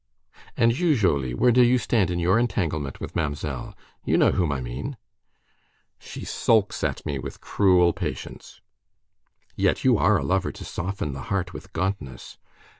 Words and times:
"And 0.57 0.79
you, 0.79 0.95
Jolllly, 0.95 1.35
where 1.35 1.51
do 1.51 1.61
you 1.61 1.77
stand 1.77 2.09
in 2.09 2.17
your 2.17 2.39
entanglement 2.39 2.99
with 2.99 3.15
Mamselle—you 3.15 4.17
know 4.17 4.31
whom 4.31 4.51
I 4.51 4.59
mean?" 4.59 4.97
"She 5.99 6.25
sulks 6.25 6.83
at 6.83 7.05
me 7.05 7.19
with 7.19 7.39
cruel 7.39 7.93
patience." 7.93 8.61
"Yet 9.55 9.83
you 9.83 9.99
are 9.99 10.17
a 10.17 10.23
lover 10.23 10.51
to 10.53 10.65
soften 10.65 11.13
the 11.13 11.21
heart 11.29 11.53
with 11.53 11.71
gauntness." 11.71 12.39